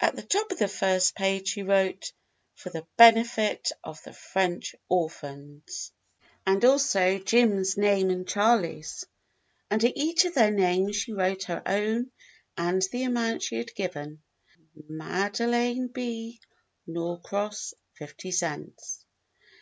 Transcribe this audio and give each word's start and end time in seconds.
At 0.00 0.16
the 0.16 0.22
top 0.22 0.52
of 0.52 0.58
the 0.58 0.68
first 0.68 1.14
page 1.14 1.48
she 1.48 1.62
wrote, 1.62 2.14
"For 2.54 2.70
the 2.70 2.86
Benefit 2.96 3.70
of 3.84 4.02
the 4.04 4.14
French 4.14 4.74
Orphans," 4.88 5.92
and 6.46 6.64
also 6.64 7.18
Jim's 7.18 7.76
112 7.76 7.76
THE 7.76 7.76
BLUE 7.82 7.90
AUNT 7.90 7.98
name 7.98 8.10
and 8.10 8.26
Charley's. 8.26 9.04
Under 9.70 9.88
each 9.94 10.24
of 10.24 10.32
their 10.32 10.50
names 10.50 10.96
she 10.96 11.12
wrote 11.12 11.42
her 11.44 11.62
own 11.66 12.10
and 12.56 12.80
the 12.90 13.02
amount 13.02 13.42
she 13.42 13.56
had 13.56 13.74
given: 13.74 14.22
"Made 14.88 15.38
line 15.40 15.88
B. 15.88 16.40
Norcross, 16.86 17.74
50 17.98 18.30
cents." 18.30 19.04